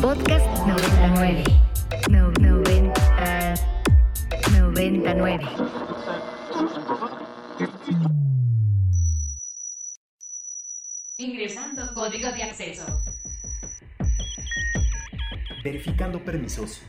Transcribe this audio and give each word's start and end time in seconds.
Podcast 0.00 0.46
99. 0.66 1.44
No, 2.10 2.30
90, 2.38 3.54
99. 4.50 5.40
Ingresando 11.18 11.94
código 11.94 12.30
de 12.32 12.42
acceso. 12.42 12.84
Verificando 15.64 16.22
permisos. 16.24 16.82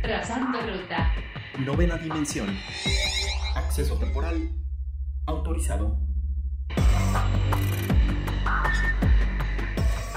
Trazando 0.00 0.60
ruta. 0.60 1.12
Novena 1.58 1.96
dimensión. 1.98 2.56
Acceso 3.54 3.98
temporal. 3.98 4.50
Autorizado. 5.26 6.13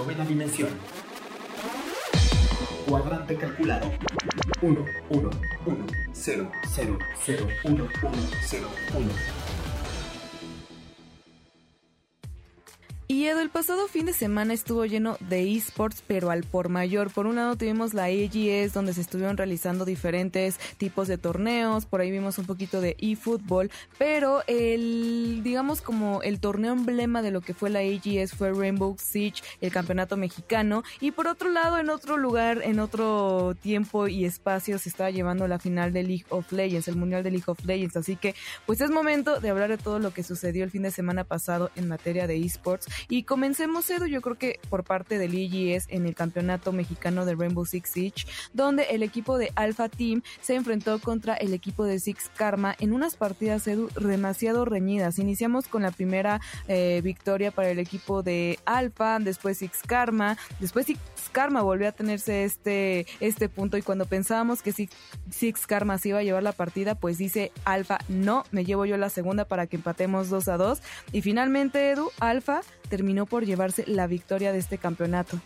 Novena 0.00 0.24
dimensión. 0.24 0.70
Cuadrante 2.88 3.36
calculado. 3.36 3.92
1, 4.62 4.84
1, 5.10 5.30
1, 5.66 5.86
0, 6.14 6.50
0, 6.74 6.98
0, 7.26 7.46
1, 7.64 7.74
1, 7.74 7.90
0, 8.48 8.68
1. 8.94 9.39
Y 13.10 13.26
el 13.26 13.50
pasado 13.50 13.88
fin 13.88 14.06
de 14.06 14.12
semana 14.12 14.54
estuvo 14.54 14.84
lleno 14.84 15.16
de 15.18 15.56
esports, 15.56 16.04
pero 16.06 16.30
al 16.30 16.44
por 16.44 16.68
mayor. 16.68 17.12
Por 17.12 17.26
un 17.26 17.34
lado 17.34 17.56
tuvimos 17.56 17.92
la 17.92 18.04
AGS, 18.04 18.72
donde 18.72 18.94
se 18.94 19.00
estuvieron 19.00 19.36
realizando 19.36 19.84
diferentes 19.84 20.60
tipos 20.76 21.08
de 21.08 21.18
torneos. 21.18 21.86
Por 21.86 22.00
ahí 22.00 22.12
vimos 22.12 22.38
un 22.38 22.46
poquito 22.46 22.80
de 22.80 22.94
eFootball. 23.00 23.68
Pero 23.98 24.44
el, 24.46 25.40
digamos, 25.42 25.80
como 25.80 26.22
el 26.22 26.38
torneo 26.38 26.72
emblema 26.72 27.20
de 27.20 27.32
lo 27.32 27.40
que 27.40 27.52
fue 27.52 27.68
la 27.68 27.80
AGS 27.80 28.32
fue 28.32 28.52
Rainbow 28.52 28.94
Siege, 28.96 29.42
el 29.60 29.72
campeonato 29.72 30.16
mexicano. 30.16 30.84
Y 31.00 31.10
por 31.10 31.26
otro 31.26 31.50
lado, 31.50 31.78
en 31.78 31.90
otro 31.90 32.16
lugar, 32.16 32.60
en 32.62 32.78
otro 32.78 33.56
tiempo 33.60 34.06
y 34.06 34.24
espacio, 34.24 34.78
se 34.78 34.88
estaba 34.88 35.10
llevando 35.10 35.48
la 35.48 35.58
final 35.58 35.92
de 35.92 36.04
League 36.04 36.26
of 36.28 36.52
Legends, 36.52 36.86
el 36.86 36.94
mundial 36.94 37.24
de 37.24 37.32
League 37.32 37.46
of 37.48 37.64
Legends. 37.64 37.96
Así 37.96 38.14
que, 38.14 38.36
pues 38.66 38.80
es 38.80 38.92
momento 38.92 39.40
de 39.40 39.50
hablar 39.50 39.68
de 39.68 39.78
todo 39.78 39.98
lo 39.98 40.12
que 40.12 40.22
sucedió 40.22 40.62
el 40.62 40.70
fin 40.70 40.82
de 40.82 40.92
semana 40.92 41.24
pasado 41.24 41.72
en 41.74 41.88
materia 41.88 42.28
de 42.28 42.36
esports. 42.36 42.86
Y 43.08 43.24
comencemos, 43.24 43.88
Edu, 43.90 44.06
yo 44.06 44.20
creo 44.20 44.36
que 44.36 44.60
por 44.68 44.84
parte 44.84 45.18
del 45.18 45.34
EGS 45.34 45.86
en 45.88 46.06
el 46.06 46.14
campeonato 46.14 46.72
mexicano 46.72 47.24
de 47.24 47.34
Rainbow 47.34 47.64
Six 47.64 47.90
Siege, 47.90 48.26
donde 48.52 48.84
el 48.90 49.02
equipo 49.02 49.38
de 49.38 49.52
Alpha 49.54 49.88
Team 49.88 50.22
se 50.40 50.54
enfrentó 50.54 50.98
contra 51.00 51.34
el 51.34 51.54
equipo 51.54 51.84
de 51.84 51.98
Six 51.98 52.30
Karma 52.36 52.74
en 52.78 52.92
unas 52.92 53.16
partidas, 53.16 53.66
Edu, 53.66 53.88
demasiado 54.00 54.64
reñidas. 54.64 55.18
Iniciamos 55.18 55.68
con 55.68 55.82
la 55.82 55.90
primera 55.90 56.40
eh, 56.68 57.00
victoria 57.02 57.50
para 57.50 57.70
el 57.70 57.78
equipo 57.78 58.22
de 58.22 58.58
Alpha, 58.64 59.18
después 59.18 59.58
Six 59.58 59.82
Karma, 59.86 60.36
después 60.58 60.86
Six 60.86 61.00
Karma 61.32 61.62
volvió 61.62 61.88
a 61.88 61.92
tenerse 61.92 62.44
este, 62.44 63.06
este 63.20 63.48
punto 63.48 63.76
y 63.76 63.82
cuando 63.82 64.06
pensábamos 64.06 64.62
que 64.62 64.72
Six, 64.72 64.92
Six 65.30 65.66
Karma 65.66 65.98
se 65.98 66.10
iba 66.10 66.18
a 66.18 66.22
llevar 66.22 66.42
la 66.42 66.52
partida, 66.52 66.94
pues 66.94 67.18
dice 67.18 67.52
Alpha, 67.64 67.98
no, 68.08 68.44
me 68.50 68.64
llevo 68.64 68.84
yo 68.86 68.96
la 68.96 69.10
segunda 69.10 69.44
para 69.44 69.66
que 69.66 69.76
empatemos 69.76 70.28
2 70.28 70.48
a 70.48 70.56
2. 70.56 70.82
Y 71.12 71.22
finalmente, 71.22 71.90
Edu, 71.90 72.10
Alpha 72.20 72.62
terminó 72.90 73.24
por 73.24 73.46
llevarse 73.46 73.84
la 73.86 74.06
victoria 74.06 74.52
de 74.52 74.58
este 74.58 74.76
campeonato. 74.76 75.40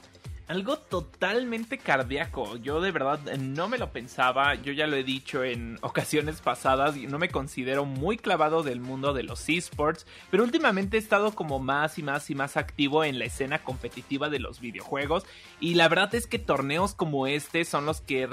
Algo 0.46 0.76
totalmente 0.76 1.78
cardíaco. 1.78 2.58
Yo 2.58 2.82
de 2.82 2.90
verdad 2.92 3.18
no 3.38 3.66
me 3.66 3.78
lo 3.78 3.92
pensaba. 3.92 4.54
Yo 4.56 4.74
ya 4.74 4.86
lo 4.86 4.94
he 4.94 5.02
dicho 5.02 5.42
en 5.42 5.78
ocasiones 5.82 6.42
pasadas. 6.42 6.96
No 6.96 7.18
me 7.18 7.30
considero 7.30 7.86
muy 7.86 8.18
clavado 8.18 8.62
del 8.62 8.80
mundo 8.80 9.14
de 9.14 9.22
los 9.22 9.48
esports. 9.48 10.06
Pero 10.30 10.44
últimamente 10.44 10.98
he 10.98 11.00
estado 11.00 11.34
como 11.34 11.60
más 11.60 11.98
y 11.98 12.02
más 12.02 12.28
y 12.28 12.34
más 12.34 12.58
activo 12.58 13.04
en 13.04 13.18
la 13.18 13.24
escena 13.24 13.60
competitiva 13.60 14.28
de 14.28 14.38
los 14.38 14.60
videojuegos. 14.60 15.24
Y 15.60 15.76
la 15.76 15.88
verdad 15.88 16.14
es 16.14 16.26
que 16.26 16.38
torneos 16.38 16.94
como 16.94 17.26
este 17.26 17.64
son 17.64 17.86
los 17.86 18.02
que 18.02 18.28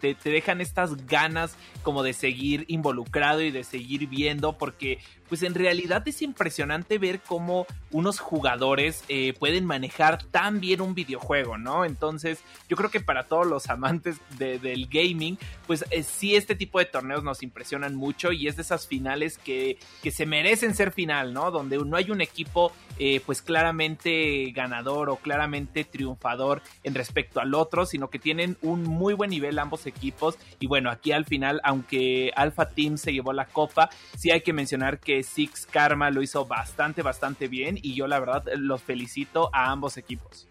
te, 0.00 0.14
te 0.14 0.30
dejan 0.30 0.62
estas 0.62 1.06
ganas 1.06 1.58
como 1.82 2.02
de 2.02 2.14
seguir 2.14 2.64
involucrado 2.68 3.42
y 3.42 3.50
de 3.50 3.64
seguir 3.64 4.06
viendo. 4.06 4.56
Porque 4.56 4.98
pues 5.28 5.42
en 5.42 5.54
realidad 5.54 6.02
es 6.06 6.22
impresionante 6.22 6.98
ver 6.98 7.20
cómo 7.20 7.66
unos 7.90 8.18
jugadores 8.18 9.04
eh, 9.08 9.34
pueden 9.38 9.64
manejar 9.64 10.22
tan 10.24 10.60
bien 10.60 10.80
un 10.80 10.94
videojuego, 10.94 11.58
¿no? 11.58 11.84
Entonces, 11.84 12.40
yo 12.68 12.76
creo 12.76 12.90
que 12.90 13.00
para 13.00 13.24
todos 13.24 13.46
los 13.46 13.68
amantes 13.68 14.16
de, 14.38 14.58
del 14.58 14.88
gaming, 14.88 15.38
pues 15.66 15.84
eh, 15.90 16.02
sí, 16.02 16.34
este 16.34 16.54
tipo 16.54 16.78
de 16.78 16.86
torneos 16.86 17.22
nos 17.22 17.42
impresionan 17.42 17.94
mucho 17.94 18.32
y 18.32 18.48
es 18.48 18.56
de 18.56 18.62
esas 18.62 18.86
finales 18.86 19.38
que, 19.38 19.78
que 20.02 20.10
se 20.10 20.26
merecen 20.26 20.74
ser 20.74 20.92
final, 20.92 21.32
¿no? 21.32 21.50
Donde 21.50 21.78
no 21.78 21.96
hay 21.96 22.10
un 22.10 22.20
equipo, 22.20 22.72
eh, 22.98 23.20
pues 23.24 23.42
claramente 23.42 24.50
ganador 24.52 25.10
o 25.10 25.16
claramente 25.16 25.84
triunfador 25.84 26.62
en 26.82 26.94
respecto 26.94 27.40
al 27.40 27.54
otro, 27.54 27.86
sino 27.86 28.10
que 28.10 28.18
tienen 28.18 28.56
un 28.62 28.82
muy 28.82 29.14
buen 29.14 29.30
nivel 29.30 29.58
ambos 29.58 29.86
equipos. 29.86 30.38
Y 30.58 30.66
bueno, 30.66 30.90
aquí 30.90 31.12
al 31.12 31.24
final, 31.24 31.60
aunque 31.64 32.32
Alpha 32.36 32.68
Team 32.68 32.98
se 32.98 33.12
llevó 33.12 33.32
la 33.32 33.46
copa, 33.46 33.90
sí 34.16 34.30
hay 34.30 34.42
que 34.42 34.52
mencionar 34.52 34.98
que 34.98 35.13
Six 35.22 35.66
Karma 35.66 36.10
lo 36.10 36.22
hizo 36.22 36.44
bastante, 36.44 37.02
bastante 37.02 37.48
bien 37.48 37.78
y 37.80 37.94
yo 37.94 38.06
la 38.06 38.18
verdad 38.18 38.44
los 38.56 38.82
felicito 38.82 39.50
a 39.52 39.70
ambos 39.70 39.96
equipos. 39.96 40.48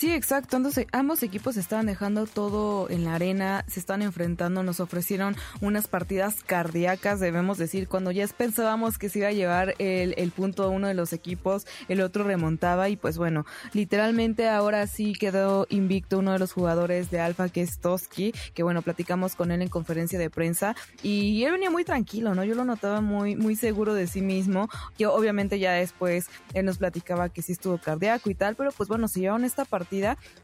Sí, 0.00 0.10
exacto. 0.14 0.56
Entonces, 0.56 0.86
ambos 0.92 1.22
equipos 1.22 1.58
estaban 1.58 1.84
dejando 1.84 2.24
todo 2.24 2.88
en 2.88 3.04
la 3.04 3.16
arena, 3.16 3.66
se 3.68 3.80
están 3.80 4.00
enfrentando, 4.00 4.62
nos 4.62 4.80
ofrecieron 4.80 5.36
unas 5.60 5.88
partidas 5.88 6.42
cardíacas, 6.42 7.20
debemos 7.20 7.58
decir, 7.58 7.86
cuando 7.86 8.10
ya 8.10 8.26
pensábamos 8.28 8.96
que 8.96 9.10
se 9.10 9.18
iba 9.18 9.28
a 9.28 9.32
llevar 9.32 9.74
el, 9.78 10.14
el 10.16 10.30
punto 10.30 10.70
uno 10.70 10.88
de 10.88 10.94
los 10.94 11.12
equipos, 11.12 11.66
el 11.88 12.00
otro 12.00 12.24
remontaba 12.24 12.88
y 12.88 12.96
pues 12.96 13.18
bueno, 13.18 13.44
literalmente 13.74 14.48
ahora 14.48 14.86
sí 14.86 15.12
quedó 15.12 15.66
invicto 15.68 16.20
uno 16.20 16.32
de 16.32 16.38
los 16.38 16.54
jugadores 16.54 17.10
de 17.10 17.20
Alfa, 17.20 17.50
que 17.50 17.60
es 17.60 17.78
Toski, 17.78 18.32
que 18.54 18.62
bueno, 18.62 18.80
platicamos 18.80 19.34
con 19.34 19.50
él 19.50 19.60
en 19.60 19.68
conferencia 19.68 20.18
de 20.18 20.30
prensa 20.30 20.74
y 21.02 21.44
él 21.44 21.52
venía 21.52 21.70
muy 21.70 21.84
tranquilo, 21.84 22.34
¿no? 22.34 22.42
Yo 22.42 22.54
lo 22.54 22.64
notaba 22.64 23.02
muy, 23.02 23.36
muy 23.36 23.54
seguro 23.54 23.92
de 23.92 24.06
sí 24.06 24.22
mismo, 24.22 24.70
que 24.96 25.06
obviamente 25.06 25.58
ya 25.58 25.72
después 25.72 26.28
él 26.54 26.64
nos 26.64 26.78
platicaba 26.78 27.28
que 27.28 27.42
sí 27.42 27.52
estuvo 27.52 27.76
cardíaco 27.76 28.30
y 28.30 28.34
tal, 28.34 28.56
pero 28.56 28.72
pues 28.72 28.88
bueno, 28.88 29.06
se 29.06 29.20
llevaron 29.20 29.44
esta 29.44 29.66
partida 29.66 29.89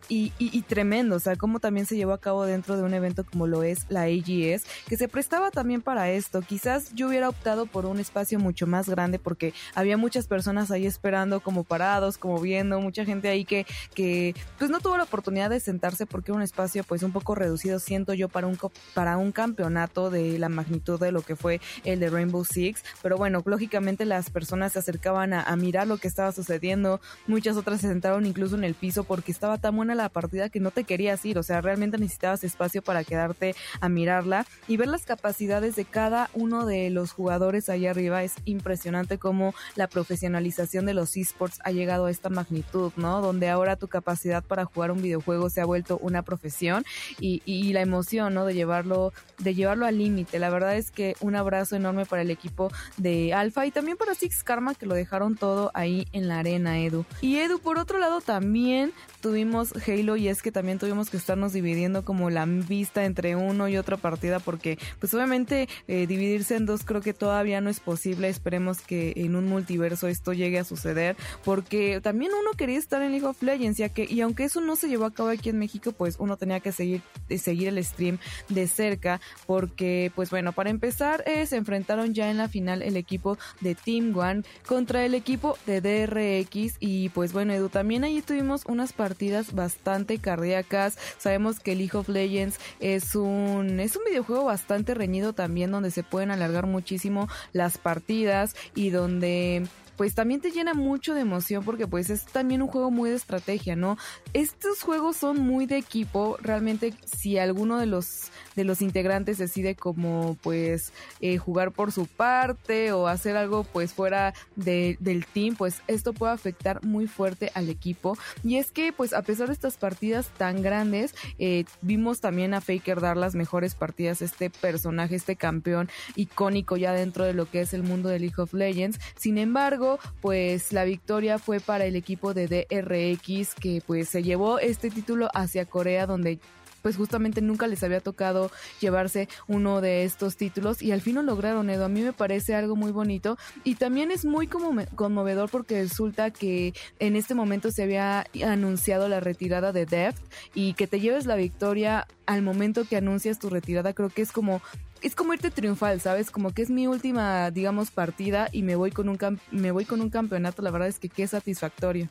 y, 0.09 0.63
tremendo, 0.63 1.17
o 1.17 1.21
sea, 1.21 1.37
cómo 1.37 1.59
también 1.61 1.87
se 1.87 1.97
llevó 1.97 2.13
a 2.13 2.21
cabo 2.21 2.45
dentro 2.45 2.77
de 2.77 2.83
un 2.83 2.95
evento 2.95 3.25
como 3.25 3.47
lo 3.47 3.63
es 3.63 3.87
la 3.89 4.03
AGS, 4.03 4.65
que 4.89 4.97
se 4.97 5.09
prestaba 5.09 5.51
también 5.51 5.83
para 5.83 6.11
esto. 6.11 6.43
Quizás 6.43 6.95
yo 6.95 7.09
hubiera 7.09 7.29
optado 7.29 7.67
por 7.67 7.87
un 7.87 7.99
espacio 7.99 8.39
mucho 8.39 8.67
más 8.67 8.89
grande 8.89 9.19
porque 9.19 9.53
había 9.75 9.97
muchas 9.97 10.27
personas 10.27 10.71
ahí 10.71 10.87
esperando 10.87 11.41
como 11.41 11.65
parados, 11.65 12.19
como 12.19 12.41
viendo, 12.41 12.81
mucha 12.81 13.05
gente 13.05 13.29
ahí 13.29 13.45
que, 13.45 13.67
que 13.95 14.35
pues 14.59 14.71
no 14.71 14.81
tuvo 14.81 14.97
la 14.97 15.05
oportunidad 15.05 15.51
de 15.51 15.61
sentarse 15.61 16.07
porque 16.07 16.31
era 16.31 16.37
un 16.37 16.43
espacio 16.43 16.85
pues 16.85 17.03
un 17.03 17.13
poco 17.13 17.35
reducido, 17.35 17.79
siento 17.79 18.15
yo, 18.15 18.29
para 18.29 18.47
un, 18.47 18.59
para 18.95 19.17
un 19.17 19.33
campeonato 19.33 20.11
de 20.11 20.39
la 20.39 20.49
magnitud 20.49 21.01
de 21.01 21.13
lo 21.13 21.23
que 21.23 21.37
fue 21.37 21.61
el 21.85 22.01
de 22.01 22.11
Rainbow 22.11 22.45
Six, 22.45 22.83
pero 23.03 23.17
bueno, 23.17 23.43
lógicamente 23.45 24.05
las 24.05 24.31
personas 24.31 24.73
se 24.73 24.79
acercaban 24.79 25.33
a, 25.33 25.43
a 25.43 25.57
mirar 25.57 25.87
lo 25.87 25.99
que 25.99 26.09
estaba 26.09 26.33
sucediendo, 26.33 27.01
muchas 27.27 27.57
otras 27.57 27.81
se 27.81 27.89
sentaron 27.89 28.27
incluso 28.27 28.57
en 28.57 28.65
el 28.65 28.75
piso 28.75 29.05
porque 29.05 29.33
estaba 29.37 29.59
tan 29.59 29.77
buena 29.77 29.95
la 29.95 30.09
partida 30.09 30.49
que 30.49 30.61
no 30.61 30.71
te 30.71 30.85
querías 30.85 31.25
ir, 31.25 31.39
o 31.39 31.43
sea, 31.43 31.61
realmente 31.61 31.99
necesitabas 31.99 32.43
espacio 32.43 32.83
para 32.83 33.05
quedarte 33.05 33.55
a 33.81 33.89
mirarla 33.89 34.47
y 34.67 34.77
ver 34.77 34.89
las 34.89 35.05
capacidades 35.05 35.77
de 35.77 35.85
cada 35.85 36.31
uno 36.33 36.65
de 36.65 36.91
los 36.91 37.13
jugadores 37.13 37.69
allá 37.69 37.91
arriba. 37.91 38.23
Es 38.23 38.35
impresionante 38.47 39.19
cómo 39.19 39.55
la 39.75 39.89
profesionalización 39.89 40.87
de 40.87 40.95
los 40.95 41.17
esports 41.17 41.59
ha 41.65 41.71
llegado 41.71 42.07
a 42.07 42.11
esta 42.11 42.31
magnitud, 42.31 42.93
¿no? 42.97 43.21
Donde 43.21 43.49
ahora 43.51 43.77
tu 43.77 43.89
capacidad 43.89 44.43
para 44.43 44.65
jugar 44.65 44.91
un 44.91 45.03
videojuego 45.03 45.51
se 45.51 45.61
ha 45.61 45.67
vuelto 45.67 45.99
una 45.99 46.23
profesión 46.23 46.85
y, 47.21 47.43
y 47.45 47.73
la 47.73 47.83
emoción, 47.83 48.35
¿no? 48.35 48.47
De 48.47 48.55
llevarlo, 48.55 49.13
de 49.39 49.55
llevarlo 49.55 49.87
al 49.87 49.99
límite. 49.99 50.39
La 50.39 50.51
verdad 50.51 50.77
es 50.77 50.91
que 50.91 51.15
un 51.21 51.37
abrazo 51.37 51.77
enorme 51.77 52.07
para 52.07 52.23
el 52.23 52.31
equipo 52.31 52.71
de 52.97 53.35
Alpha 53.35 53.67
y 53.67 53.71
también 53.71 53.99
para 53.99 54.15
Six 54.15 54.43
Karma 54.43 54.75
que 54.75 54.87
lo 54.87 54.95
dejaron 54.95 55.37
todo 55.37 55.71
ahí 55.75 56.07
en 56.13 56.29
la 56.29 56.39
arena, 56.39 56.81
Edu. 56.81 57.05
Y 57.21 57.37
Edu, 57.37 57.59
por 57.59 57.79
otro 57.79 57.99
lado, 57.99 58.21
también 58.21 58.93
tuvimos 59.27 59.73
Halo 59.89 60.17
y 60.17 60.29
es 60.29 60.41
que 60.41 60.53
también 60.53 60.79
tuvimos 60.79 61.11
que 61.11 61.17
estarnos 61.17 61.53
dividiendo 61.53 62.05
como 62.05 62.31
la 62.31 62.47
vista 62.47 63.05
entre 63.05 63.35
uno 63.35 63.69
y 63.69 63.77
otra 63.77 63.97
partida 63.97 64.39
porque 64.39 64.79
pues 65.01 65.13
obviamente 65.15 65.69
eh, 65.89 66.07
dividirse 66.07 66.55
en 66.55 66.65
dos 66.65 66.85
creo 66.85 67.01
que 67.01 67.13
todavía 67.13 67.61
no 67.61 67.69
es 67.69 67.81
posible. 67.81 68.29
Esperemos 68.29 68.81
que 68.81 69.15
en 69.17 69.35
un 69.35 69.47
multiverso 69.47 70.07
esto 70.07 70.33
llegue 70.33 70.61
a 70.61 70.65
suceder 70.65 71.17
porque 71.45 72.01
también 72.01 72.31
uno 72.41 72.53
quería 72.57 72.79
estar 72.79 73.03
en 73.03 73.11
League 73.11 73.27
of 73.27 73.43
Legends 73.43 73.79
ya 73.79 73.89
que 73.89 74.07
y 74.09 74.21
aunque 74.21 74.45
eso 74.45 74.61
no 74.61 74.77
se 74.77 74.89
llevó 74.89 75.07
a 75.07 75.13
cabo 75.13 75.31
aquí 75.31 75.49
en 75.49 75.59
México 75.59 75.91
pues 75.91 76.15
uno 76.21 76.37
tenía 76.37 76.61
que 76.61 76.71
seguir 76.71 77.03
eh, 77.29 77.39
seguir 77.39 77.67
el 77.67 77.85
stream 77.85 78.19
de 78.49 78.69
cerca 78.69 79.21
porque 79.47 80.13
pues 80.15 80.31
bueno 80.31 80.53
para 80.53 80.71
empezar 80.71 81.25
eh, 81.27 81.47
se 81.47 81.57
enfrentaron 81.57 82.15
ya 82.15 82.31
en 82.31 82.37
la 82.37 82.49
final 82.49 82.81
el 82.81 82.97
equipo 82.97 83.39
de 83.61 83.75
Team 83.75 84.17
One 84.17 84.45
contra 84.69 85.05
el 85.05 85.17
equipo 85.17 85.59
de 85.67 85.81
DRX 85.81 86.77
y 86.79 87.09
pues 87.09 87.33
bueno 87.33 87.53
Edu 87.53 87.71
también 87.71 88.05
ahí 88.05 88.23
tuvimos 88.23 88.63
unas 88.67 88.93
partidas 88.93 89.06
bastante 89.53 90.19
cardíacas. 90.19 90.99
Sabemos 91.19 91.61
que 91.61 91.75
League 91.75 91.97
of 91.97 92.09
Legends 92.09 92.59
es 92.81 93.15
un 93.15 93.81
es 93.81 93.97
un 93.97 94.03
videojuego 94.05 94.45
bastante 94.45 94.95
reñido 94.95 95.33
también 95.33 95.71
donde 95.71 95.91
se 95.91 96.03
pueden 96.03 96.31
alargar 96.31 96.67
muchísimo 96.67 97.29
las 97.53 97.79
partidas 97.79 98.55
y 98.75 98.91
donde 98.91 99.67
pues 99.97 100.15
también 100.15 100.41
te 100.41 100.51
llena 100.51 100.75
mucho 100.75 101.15
de 101.15 101.21
emoción 101.21 101.65
porque 101.65 101.87
pues 101.87 102.11
es 102.11 102.25
también 102.27 102.63
un 102.63 102.69
juego 102.69 102.91
muy 102.91 103.11
de 103.11 103.17
estrategia, 103.17 103.77
¿no? 103.77 103.97
Estos 104.33 104.83
juegos 104.83 105.17
son 105.17 105.41
muy 105.41 105.67
de 105.67 105.79
equipo, 105.79 106.37
realmente 106.41 106.95
si 107.05 107.39
alguno 107.39 107.79
de 107.79 107.87
los 107.87 108.31
de 108.57 108.65
los 108.65 108.83
integrantes 108.83 109.39
decide 109.39 109.75
como 109.75 110.37
pues 110.43 110.93
eh, 111.21 111.37
jugar 111.39 111.73
por 111.73 111.93
su 111.93 112.07
parte 112.07 112.91
o 112.93 113.07
hacer 113.07 113.37
algo 113.37 113.65
pues 113.65 113.93
fuera 113.93 114.35
de, 114.57 114.97
del 114.99 115.27
team, 115.27 115.55
pues 115.55 115.83
esto 115.87 116.13
puede 116.13 116.33
afectar 116.33 116.83
muy 116.83 117.07
fuerte 117.07 117.53
al 117.55 117.69
equipo. 117.69 118.17
Y 118.43 118.57
es 118.57 118.71
que 118.71 118.93
pues 118.93 119.13
a 119.13 119.23
pesar 119.23 119.49
de 119.49 119.53
estas 119.53 119.77
partidas 119.77 120.29
tan 120.39 120.63
grandes, 120.63 121.15
eh, 121.39 121.65
vimos 121.83 122.21
también 122.21 122.55
a 122.55 122.61
Faker 122.61 123.01
dar 123.01 123.17
las 123.17 123.35
mejores 123.35 123.75
partidas, 123.75 124.23
este 124.23 124.51
personaje, 124.51 125.15
este 125.15 125.37
campeón 125.37 125.89
icónico 126.15 126.77
ya 126.77 126.93
dentro 126.93 127.25
de 127.25 127.35
lo 127.35 127.49
que 127.51 127.61
es 127.61 127.75
el 127.75 127.83
mundo 127.83 128.09
de 128.09 128.19
League 128.19 128.41
of 128.41 128.55
Legends. 128.55 128.99
Sin 129.17 129.37
embargo, 129.39 129.86
pues 130.21 130.73
la 130.73 130.85
victoria 130.85 131.39
fue 131.39 131.61
para 131.61 131.85
el 131.85 131.97
equipo 131.97 132.35
de 132.35 132.47
DRX 132.49 133.55
que 133.55 133.83
pues 133.87 134.09
se 134.09 134.23
llevó 134.23 134.59
este 134.59 134.91
título 134.91 135.29
hacia 135.35 135.65
Corea 135.65 136.07
donde 136.07 136.39
pues 136.87 136.97
justamente 136.97 137.43
nunca 137.43 137.67
les 137.67 137.83
había 137.83 137.99
tocado 137.99 138.53
llevarse 138.79 139.29
uno 139.49 139.81
de 139.81 140.05
estos 140.05 140.37
títulos 140.37 140.83
y 140.83 140.93
al 140.93 141.01
fin 141.01 141.17
lo 141.17 141.23
lograron, 141.23 141.69
Edo. 141.69 141.85
A 141.85 141.89
mí 141.89 142.01
me 142.03 142.13
parece 142.13 142.55
algo 142.55 142.77
muy 142.77 142.93
bonito 142.93 143.37
y 143.65 143.75
también 143.75 144.13
es 144.13 144.25
muy 144.25 144.47
conmovedor 144.47 145.51
porque 145.51 145.83
resulta 145.83 146.31
que 146.31 146.75
en 147.01 147.17
este 147.17 147.35
momento 147.35 147.73
se 147.73 147.83
había 147.83 148.29
anunciado 148.45 149.09
la 149.09 149.19
retirada 149.19 149.73
de 149.73 149.85
Deft 149.85 150.23
y 150.55 150.75
que 150.75 150.87
te 150.87 151.01
lleves 151.01 151.27
la 151.27 151.35
victoria 151.35 152.07
al 152.25 152.43
momento 152.43 152.85
que 152.89 152.97
anuncias 152.97 153.41
tu 153.41 153.51
retirada, 153.51 153.93
creo 153.93 154.11
que 154.11 154.23
es 154.23 154.31
como 154.31 154.63
es 155.07 155.15
como 155.15 155.33
irte 155.33 155.53
triunfal, 155.53 156.01
¿sabes? 156.01 156.33
Como 156.33 156.53
que 156.53 156.63
es 156.63 156.71
mi 156.71 156.89
última, 156.89 157.53
digamos, 157.53 157.93
partida 157.93 158.49
y 158.51 158.63
me 158.63 158.75
voy 158.75 158.91
con 158.91 159.09
un 159.09 159.19
me 159.53 159.71
voy 159.71 159.85
con 159.85 160.01
un 160.01 160.11
campeonato, 160.11 160.63
la 160.63 160.73
verdad 160.73 160.89
es 160.89 160.99
que 160.99 161.09
qué 161.09 161.29
satisfactorio. 161.29 162.09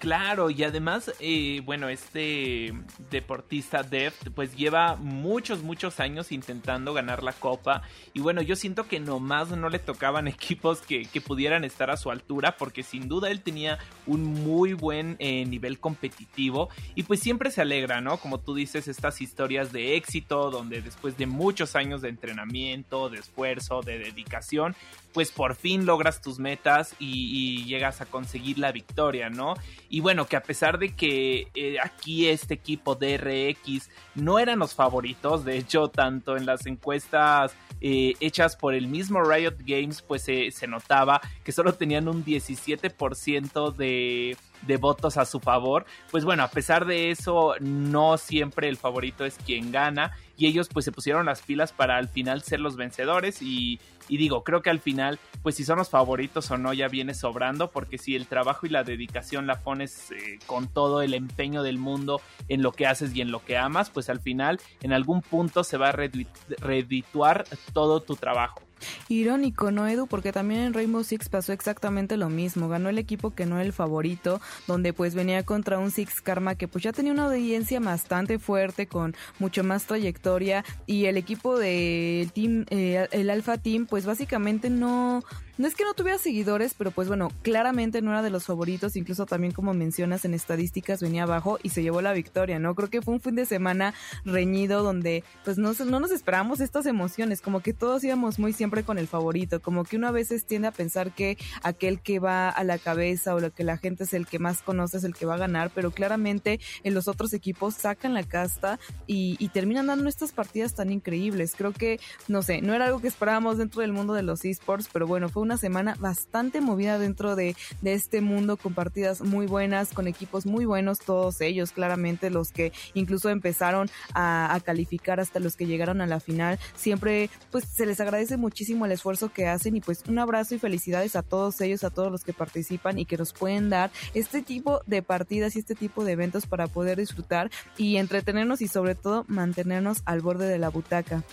Claro, 0.00 0.48
y 0.48 0.64
además, 0.64 1.12
eh, 1.20 1.60
bueno, 1.62 1.90
este 1.90 2.72
deportista 3.10 3.82
Deft, 3.82 4.30
pues 4.34 4.56
lleva 4.56 4.96
muchos, 4.96 5.62
muchos 5.62 6.00
años 6.00 6.32
intentando 6.32 6.94
ganar 6.94 7.22
la 7.22 7.34
copa. 7.34 7.82
Y 8.14 8.20
bueno, 8.20 8.40
yo 8.40 8.56
siento 8.56 8.88
que 8.88 8.98
nomás 8.98 9.50
no 9.50 9.68
le 9.68 9.78
tocaban 9.78 10.26
equipos 10.28 10.80
que, 10.80 11.06
pudieran 11.20 11.64
estar 11.64 11.90
a 11.90 11.98
su 11.98 12.10
altura, 12.10 12.56
porque 12.56 12.82
sin 12.82 13.08
duda 13.08 13.30
él 13.30 13.42
tenía 13.42 13.78
un 14.06 14.24
muy 14.24 14.72
buen 14.72 15.16
eh, 15.18 15.44
nivel 15.44 15.78
competitivo. 15.78 16.70
Y 16.94 17.02
pues 17.02 17.20
siempre 17.20 17.50
se 17.50 17.60
alegra, 17.60 18.00
¿no? 18.00 18.16
Como 18.16 18.40
tú 18.40 18.54
dices, 18.54 18.88
estas 18.88 19.20
historias 19.20 19.70
de 19.70 19.96
éxito, 19.96 20.50
donde 20.50 20.80
después 20.80 21.18
de 21.18 21.26
muchos 21.26 21.76
años 21.76 22.00
de 22.00 22.08
entrenamiento, 22.08 23.10
de 23.10 23.18
esfuerzo, 23.18 23.82
de 23.82 23.98
dedicación, 23.98 24.74
pues 25.12 25.30
por 25.30 25.54
fin 25.54 25.86
logras 25.86 26.20
tus 26.20 26.38
metas 26.38 26.94
y, 26.98 27.64
llegas 27.70 28.00
a 28.00 28.06
conseguir 28.06 28.58
la 28.58 28.72
victoria, 28.72 29.30
¿no? 29.30 29.54
Y 29.90 30.00
bueno, 30.00 30.26
que 30.26 30.36
a 30.36 30.42
pesar 30.42 30.78
de 30.78 30.94
que 30.94 31.48
eh, 31.54 31.76
aquí 31.82 32.28
este 32.28 32.54
equipo 32.54 32.94
DRX 32.94 33.90
no 34.14 34.38
eran 34.38 34.60
los 34.60 34.74
favoritos, 34.74 35.44
de 35.44 35.58
hecho, 35.58 35.88
tanto 35.88 36.36
en 36.36 36.46
las 36.46 36.64
encuestas 36.66 37.52
eh, 37.80 38.14
hechas 38.20 38.54
por 38.54 38.74
el 38.74 38.86
mismo 38.86 39.22
Riot 39.22 39.56
Games, 39.66 40.00
pues 40.00 40.22
se 40.22 40.66
notaba 40.68 41.20
que 41.42 41.50
solo 41.50 41.74
tenían 41.74 42.06
un 42.06 42.24
17% 42.24 43.74
de 43.74 44.36
de 44.62 44.76
votos 44.76 45.16
a 45.16 45.24
su 45.24 45.40
favor. 45.40 45.86
Pues 46.10 46.24
bueno, 46.24 46.42
a 46.42 46.48
pesar 46.48 46.86
de 46.86 47.10
eso, 47.10 47.54
no 47.60 48.18
siempre 48.18 48.68
el 48.68 48.76
favorito 48.76 49.24
es 49.24 49.36
quien 49.36 49.72
gana. 49.72 50.12
Y 50.36 50.46
ellos 50.46 50.68
pues 50.72 50.84
se 50.84 50.92
pusieron 50.92 51.26
las 51.26 51.42
pilas 51.42 51.72
para 51.72 51.96
al 51.96 52.08
final 52.08 52.42
ser 52.42 52.60
los 52.60 52.76
vencedores. 52.76 53.42
Y, 53.42 53.78
digo, 54.08 54.42
creo 54.42 54.62
que 54.62 54.70
al 54.70 54.80
final, 54.80 55.18
pues 55.42 55.54
si 55.54 55.64
son 55.64 55.78
los 55.78 55.90
favoritos 55.90 56.50
o 56.50 56.56
no, 56.56 56.72
ya 56.72 56.88
viene 56.88 57.14
sobrando. 57.14 57.70
Porque 57.70 57.98
si 57.98 58.16
el 58.16 58.26
trabajo 58.26 58.66
y 58.66 58.70
la 58.70 58.82
dedicación 58.82 59.46
la 59.46 59.60
pones 59.60 60.10
eh, 60.12 60.38
con 60.46 60.68
todo 60.68 61.02
el 61.02 61.14
empeño 61.14 61.62
del 61.62 61.78
mundo 61.78 62.20
en 62.48 62.62
lo 62.62 62.72
que 62.72 62.86
haces 62.86 63.14
y 63.14 63.20
en 63.20 63.30
lo 63.30 63.44
que 63.44 63.58
amas, 63.58 63.90
pues 63.90 64.08
al 64.08 64.20
final 64.20 64.60
en 64.82 64.92
algún 64.92 65.20
punto 65.20 65.62
se 65.62 65.76
va 65.76 65.90
a 65.90 65.92
redituar 65.92 67.44
todo 67.72 68.00
tu 68.00 68.16
trabajo. 68.16 68.69
Irónico, 69.08 69.70
¿no, 69.70 69.86
Edu? 69.86 70.06
Porque 70.06 70.32
también 70.32 70.60
en 70.60 70.74
Rainbow 70.74 71.04
Six 71.04 71.28
pasó 71.28 71.52
exactamente 71.52 72.16
lo 72.16 72.28
mismo. 72.28 72.68
Ganó 72.68 72.88
el 72.88 72.98
equipo 72.98 73.30
que 73.30 73.46
no 73.46 73.56
era 73.56 73.64
el 73.64 73.72
favorito, 73.72 74.40
donde 74.66 74.92
pues 74.92 75.14
venía 75.14 75.42
contra 75.44 75.78
un 75.78 75.90
Six 75.90 76.20
Karma 76.20 76.54
que 76.54 76.68
pues 76.68 76.84
ya 76.84 76.92
tenía 76.92 77.12
una 77.12 77.26
audiencia 77.26 77.80
bastante 77.80 78.38
fuerte, 78.38 78.86
con 78.86 79.14
mucho 79.38 79.64
más 79.64 79.84
trayectoria. 79.84 80.64
Y 80.86 81.06
el 81.06 81.16
equipo 81.16 81.58
del 81.58 82.32
team, 82.32 82.66
eh, 82.70 83.08
el 83.10 83.30
Alpha 83.30 83.58
Team, 83.58 83.86
pues 83.86 84.06
básicamente 84.06 84.70
no 84.70 85.22
no 85.60 85.68
es 85.68 85.74
que 85.74 85.84
no 85.84 85.92
tuviera 85.92 86.16
seguidores, 86.16 86.72
pero 86.72 86.90
pues 86.90 87.06
bueno, 87.06 87.30
claramente 87.42 88.00
no 88.00 88.12
era 88.12 88.22
de 88.22 88.30
los 88.30 88.46
favoritos, 88.46 88.96
incluso 88.96 89.26
también 89.26 89.52
como 89.52 89.74
mencionas 89.74 90.24
en 90.24 90.32
estadísticas 90.32 91.02
venía 91.02 91.24
abajo 91.24 91.58
y 91.62 91.68
se 91.68 91.82
llevó 91.82 92.00
la 92.00 92.14
victoria, 92.14 92.58
¿no? 92.58 92.74
Creo 92.74 92.88
que 92.88 93.02
fue 93.02 93.12
un 93.12 93.20
fin 93.20 93.34
de 93.34 93.44
semana 93.44 93.92
reñido 94.24 94.82
donde 94.82 95.22
pues 95.44 95.58
no, 95.58 95.74
no 95.84 96.00
nos 96.00 96.12
esperábamos 96.12 96.60
estas 96.60 96.86
emociones, 96.86 97.42
como 97.42 97.60
que 97.60 97.74
todos 97.74 98.02
íbamos 98.02 98.38
muy 98.38 98.54
siempre 98.54 98.84
con 98.84 98.96
el 98.96 99.06
favorito, 99.06 99.60
como 99.60 99.84
que 99.84 99.98
uno 99.98 100.08
a 100.08 100.12
veces 100.12 100.46
tiende 100.46 100.68
a 100.68 100.72
pensar 100.72 101.12
que 101.12 101.36
aquel 101.62 102.00
que 102.00 102.20
va 102.20 102.48
a 102.48 102.64
la 102.64 102.78
cabeza 102.78 103.34
o 103.34 103.40
lo 103.40 103.52
que 103.52 103.62
la 103.62 103.76
gente 103.76 104.04
es 104.04 104.14
el 104.14 104.26
que 104.26 104.38
más 104.38 104.62
conoce 104.62 104.96
es 104.96 105.04
el 105.04 105.14
que 105.14 105.26
va 105.26 105.34
a 105.34 105.38
ganar, 105.38 105.70
pero 105.74 105.90
claramente 105.90 106.58
en 106.84 106.94
los 106.94 107.06
otros 107.06 107.34
equipos 107.34 107.74
sacan 107.74 108.14
la 108.14 108.22
casta 108.22 108.80
y, 109.06 109.36
y 109.38 109.48
terminan 109.50 109.88
dando 109.88 110.08
estas 110.08 110.32
partidas 110.32 110.74
tan 110.74 110.90
increíbles. 110.90 111.52
Creo 111.54 111.72
que, 111.72 112.00
no 112.28 112.40
sé, 112.40 112.62
no 112.62 112.72
era 112.72 112.86
algo 112.86 113.02
que 113.02 113.08
esperábamos 113.08 113.58
dentro 113.58 113.82
del 113.82 113.92
mundo 113.92 114.14
de 114.14 114.22
los 114.22 114.42
esports, 114.46 114.88
pero 114.90 115.06
bueno, 115.06 115.28
fue 115.28 115.42
un 115.42 115.49
una 115.50 115.56
semana 115.56 115.96
bastante 115.98 116.60
movida 116.60 116.96
dentro 117.00 117.34
de, 117.34 117.56
este 117.82 118.20
mundo, 118.20 118.56
con 118.56 118.72
partidas 118.72 119.20
muy 119.20 119.46
buenas, 119.46 119.92
con 119.92 120.06
equipos 120.06 120.46
muy 120.46 120.64
buenos, 120.64 121.00
todos 121.00 121.40
ellos, 121.40 121.72
claramente 121.72 122.30
los 122.30 122.52
que 122.52 122.72
incluso 122.94 123.30
empezaron 123.30 123.90
a, 124.14 124.60
calificar 124.64 125.18
hasta 125.18 125.40
los 125.40 125.56
que 125.56 125.66
llegaron 125.66 126.00
a 126.02 126.06
la 126.06 126.20
final. 126.20 126.60
Siempre, 126.76 127.30
pues 127.50 127.64
se 127.64 127.84
les 127.84 127.98
agradece 127.98 128.36
muchísimo 128.36 128.86
el 128.86 128.92
esfuerzo 128.92 129.32
que 129.32 129.48
hacen 129.48 129.74
y 129.74 129.80
pues 129.80 130.04
un 130.08 130.20
abrazo 130.20 130.54
y 130.54 130.60
felicidades 130.60 131.16
a 131.16 131.22
todos 131.22 131.60
ellos, 131.60 131.82
a 131.82 131.90
todos 131.90 132.12
los 132.12 132.22
que 132.22 132.32
participan 132.32 133.00
y 133.00 133.04
que 133.04 133.16
nos 133.16 133.32
pueden 133.32 133.70
dar 133.70 133.90
este 134.14 134.42
tipo 134.42 134.82
de 134.86 135.02
partidas 135.02 135.56
y 135.56 135.58
este 135.58 135.74
tipo 135.74 136.04
de 136.04 136.12
eventos 136.12 136.46
para 136.46 136.68
poder 136.68 136.98
disfrutar 136.98 137.50
y 137.76 137.96
entretenernos 137.96 138.62
y 138.62 138.68
sobre 138.68 138.94
todo 138.94 139.24
mantenernos 139.26 140.02
al 140.04 140.20
borde 140.20 140.46
de 140.46 140.58
la 140.58 140.68
butaca. 140.68 141.24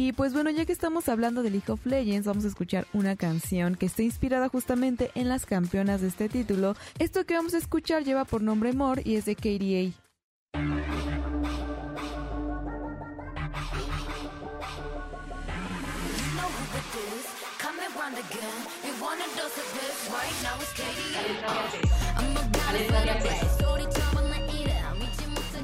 Y 0.00 0.12
pues 0.12 0.32
bueno, 0.32 0.48
ya 0.50 0.64
que 0.64 0.70
estamos 0.70 1.08
hablando 1.08 1.42
de 1.42 1.50
League 1.50 1.72
of 1.72 1.84
Legends, 1.84 2.24
vamos 2.24 2.44
a 2.44 2.48
escuchar 2.48 2.86
una 2.92 3.16
canción 3.16 3.74
que 3.74 3.86
está 3.86 4.04
inspirada 4.04 4.48
justamente 4.48 5.10
en 5.16 5.28
las 5.28 5.44
campeonas 5.44 6.00
de 6.00 6.06
este 6.06 6.28
título. 6.28 6.76
Esto 7.00 7.26
que 7.26 7.34
vamos 7.34 7.52
a 7.54 7.58
escuchar 7.58 8.04
lleva 8.04 8.24
por 8.24 8.40
nombre 8.40 8.72
More 8.72 9.02
y 9.04 9.16
es 9.16 9.24
de 9.24 9.34
KDA. 9.34 9.92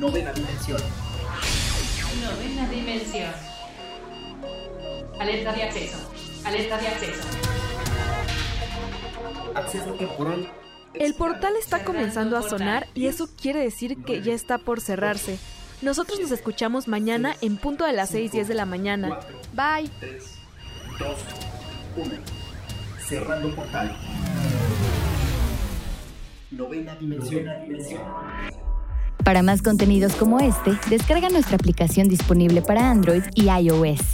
Novena 0.00 0.32
dimensión. 0.32 0.80
Novena 2.20 2.68
dimensión. 2.68 3.53
Alerta 5.18 5.52
de 5.52 5.62
acceso. 5.62 5.96
Alerta 6.44 6.78
de 6.78 6.88
acceso. 6.88 7.22
Acceso 9.54 9.92
temporal. 9.94 10.52
El 10.94 11.14
portal 11.14 11.54
está 11.58 11.84
comenzando 11.84 12.36
a 12.36 12.42
sonar 12.42 12.86
y 12.94 13.06
eso 13.06 13.28
quiere 13.40 13.60
decir 13.60 14.02
que 14.04 14.22
ya 14.22 14.32
está 14.32 14.58
por 14.58 14.80
cerrarse. 14.80 15.38
Nosotros 15.82 16.20
nos 16.20 16.30
escuchamos 16.30 16.88
mañana 16.88 17.36
en 17.40 17.56
punto 17.56 17.84
de 17.84 17.92
las 17.92 18.12
6:10 18.12 18.46
de 18.46 18.54
la 18.54 18.66
mañana. 18.66 19.20
Bye. 19.52 19.90
3, 20.00 20.24
2, 20.98 21.18
1. 21.96 22.14
Cerrando 23.06 23.54
portal. 23.54 23.96
Novena 26.50 26.94
dimensión. 26.96 27.44
Para 29.24 29.42
más 29.42 29.62
contenidos 29.62 30.14
como 30.14 30.40
este, 30.40 30.78
descarga 30.90 31.28
nuestra 31.30 31.56
aplicación 31.56 32.08
disponible 32.08 32.62
para 32.62 32.90
Android 32.90 33.22
y 33.34 33.48
iOS 33.48 34.13